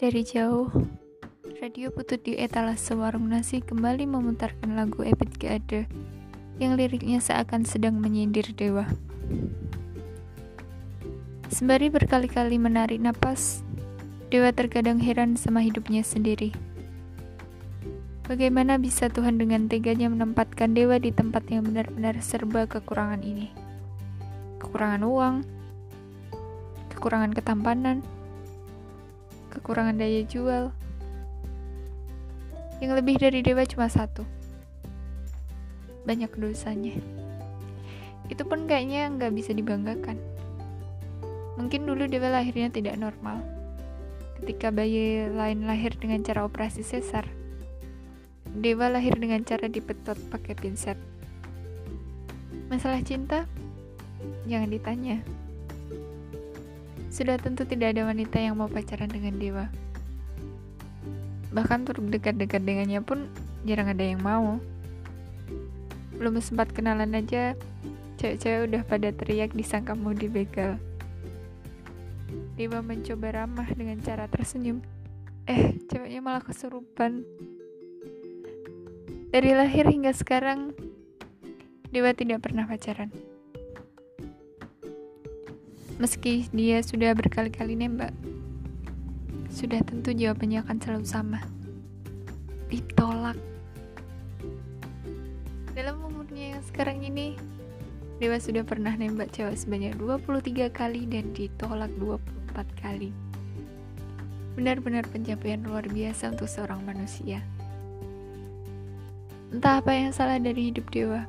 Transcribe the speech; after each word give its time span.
Dari 0.00 0.24
jauh, 0.24 0.72
radio 1.60 1.92
putut 1.92 2.24
di 2.24 2.32
etalase 2.40 2.96
warung 2.96 3.28
nasi 3.28 3.60
kembali 3.60 4.08
memutarkan 4.08 4.72
lagu 4.72 5.04
Epic 5.04 5.36
Gade 5.36 5.84
yang 6.56 6.80
liriknya 6.80 7.20
seakan 7.20 7.68
sedang 7.68 8.00
menyindir 8.00 8.48
dewa. 8.56 8.88
Sembari 11.52 11.92
berkali-kali 11.92 12.56
menarik 12.56 12.96
napas, 12.96 13.60
dewa 14.32 14.48
terkadang 14.56 15.04
heran 15.04 15.36
sama 15.36 15.60
hidupnya 15.60 16.00
sendiri. 16.00 16.56
Bagaimana 18.24 18.80
bisa 18.80 19.12
Tuhan 19.12 19.36
dengan 19.36 19.68
teganya 19.68 20.08
menempatkan 20.08 20.72
dewa 20.72 20.96
di 20.96 21.12
tempat 21.12 21.44
yang 21.52 21.68
benar-benar 21.68 22.16
serba 22.24 22.64
kekurangan 22.64 23.20
ini? 23.20 23.52
Kekurangan 24.64 25.04
uang, 25.04 25.36
kekurangan 26.88 27.36
ketampanan, 27.36 28.00
kekurangan 29.50 29.98
daya 29.98 30.22
jual. 30.24 30.70
Yang 32.80 32.92
lebih 33.02 33.16
dari 33.20 33.44
dewa 33.44 33.66
cuma 33.66 33.90
satu. 33.90 34.24
Banyak 36.08 36.32
dosanya. 36.38 36.96
Itu 38.30 38.46
pun 38.46 38.64
kayaknya 38.64 39.10
nggak 39.10 39.34
bisa 39.34 39.50
dibanggakan. 39.52 40.16
Mungkin 41.60 41.84
dulu 41.84 42.08
dewa 42.08 42.32
lahirnya 42.32 42.72
tidak 42.72 42.96
normal. 42.96 43.42
Ketika 44.40 44.72
bayi 44.72 45.28
lain 45.28 45.68
lahir 45.68 45.92
dengan 46.00 46.24
cara 46.24 46.48
operasi 46.48 46.80
sesar, 46.80 47.28
dewa 48.48 48.88
lahir 48.88 49.18
dengan 49.20 49.44
cara 49.44 49.68
dipetot 49.68 50.16
pakai 50.32 50.56
pinset. 50.56 50.96
Masalah 52.72 53.04
cinta? 53.04 53.44
Jangan 54.48 54.70
ditanya. 54.72 55.20
Sudah 57.10 57.36
tentu 57.42 57.66
tidak 57.66 57.98
ada 57.98 58.06
wanita 58.06 58.38
yang 58.38 58.54
mau 58.54 58.70
pacaran 58.70 59.10
dengan 59.10 59.34
dewa. 59.36 59.66
Bahkan 61.50 61.82
untuk 61.82 62.06
dekat-dekat 62.06 62.62
dengannya 62.62 63.02
pun 63.02 63.26
jarang 63.66 63.90
ada 63.90 64.04
yang 64.06 64.22
mau. 64.22 64.62
Belum 66.14 66.38
sempat 66.38 66.70
kenalan 66.70 67.10
aja, 67.18 67.58
cewek-cewek 68.22 68.70
udah 68.70 68.82
pada 68.86 69.10
teriak 69.10 69.50
disangka 69.58 69.98
mau 69.98 70.14
dibegal. 70.14 70.78
Dewa 72.54 72.78
mencoba 72.78 73.42
ramah 73.42 73.66
dengan 73.74 73.98
cara 73.98 74.30
tersenyum. 74.30 74.78
Eh, 75.50 75.82
ceweknya 75.90 76.22
malah 76.22 76.44
kesurupan. 76.46 77.26
Dari 79.34 79.50
lahir 79.54 79.90
hingga 79.90 80.14
sekarang, 80.14 80.70
Dewa 81.90 82.14
tidak 82.14 82.46
pernah 82.46 82.70
pacaran. 82.70 83.10
Meski 86.00 86.48
dia 86.56 86.80
sudah 86.80 87.12
berkali-kali 87.12 87.76
nembak, 87.76 88.16
sudah 89.52 89.84
tentu 89.84 90.16
jawabannya 90.16 90.64
akan 90.64 90.76
selalu 90.80 91.04
sama. 91.04 91.40
Ditolak. 92.72 93.36
Dalam 95.76 96.00
umurnya 96.00 96.56
yang 96.56 96.64
sekarang 96.64 97.04
ini, 97.04 97.36
Dewa 98.16 98.40
sudah 98.40 98.64
pernah 98.64 98.96
nembak 98.96 99.28
cewek 99.36 99.60
sebanyak 99.60 99.92
23 100.00 100.72
kali 100.72 101.04
dan 101.04 101.36
ditolak 101.36 101.92
24 102.00 102.64
kali. 102.80 103.12
Benar-benar 104.56 105.04
pencapaian 105.04 105.60
luar 105.60 105.84
biasa 105.84 106.32
untuk 106.32 106.48
seorang 106.48 106.80
manusia. 106.80 107.44
Entah 109.52 109.84
apa 109.84 109.92
yang 109.92 110.16
salah 110.16 110.40
dari 110.40 110.72
hidup 110.72 110.88
Dewa. 110.88 111.28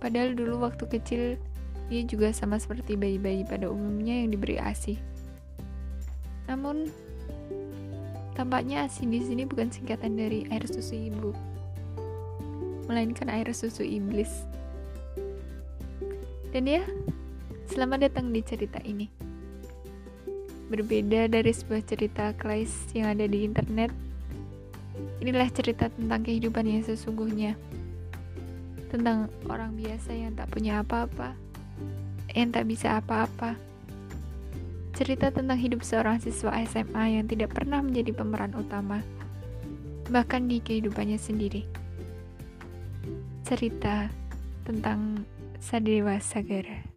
Padahal 0.00 0.32
dulu 0.32 0.64
waktu 0.64 0.88
kecil 0.88 1.22
dia 1.86 2.02
juga 2.02 2.34
sama 2.34 2.58
seperti 2.58 2.98
bayi-bayi 2.98 3.46
pada 3.46 3.70
umumnya 3.70 4.18
yang 4.18 4.34
diberi 4.34 4.58
ASI. 4.58 4.98
Namun, 6.50 6.90
tampaknya 8.34 8.86
ASI 8.86 9.06
di 9.06 9.22
sini 9.22 9.46
bukan 9.46 9.70
singkatan 9.70 10.18
dari 10.18 10.50
air 10.50 10.66
susu 10.66 10.98
ibu, 10.98 11.30
melainkan 12.90 13.30
air 13.30 13.46
susu 13.54 13.86
iblis. 13.86 14.46
Dan 16.50 16.66
ya, 16.66 16.82
selamat 17.70 18.10
datang 18.10 18.34
di 18.34 18.42
cerita 18.42 18.82
ini. 18.82 19.06
Berbeda 20.66 21.30
dari 21.30 21.54
sebuah 21.54 21.86
cerita 21.86 22.34
klise 22.34 22.90
yang 22.98 23.14
ada 23.14 23.30
di 23.30 23.46
internet, 23.46 23.94
inilah 25.22 25.46
cerita 25.54 25.86
tentang 25.86 26.26
kehidupan 26.26 26.66
yang 26.66 26.82
sesungguhnya. 26.82 27.54
Tentang 28.90 29.30
orang 29.46 29.78
biasa 29.78 30.10
yang 30.14 30.34
tak 30.34 30.50
punya 30.50 30.82
apa-apa, 30.82 31.45
yang 32.32 32.50
tak 32.50 32.66
bisa 32.66 32.98
apa-apa. 32.98 33.54
Cerita 34.96 35.28
tentang 35.28 35.60
hidup 35.60 35.84
seorang 35.84 36.16
siswa 36.18 36.56
SMA 36.64 37.20
yang 37.20 37.28
tidak 37.28 37.52
pernah 37.52 37.84
menjadi 37.84 38.16
pemeran 38.16 38.56
utama, 38.56 39.04
bahkan 40.08 40.48
di 40.48 40.58
kehidupannya 40.64 41.20
sendiri. 41.20 41.68
Cerita 43.44 44.08
tentang 44.64 45.22
Sadewa 45.60 46.16
Sagara. 46.18 46.95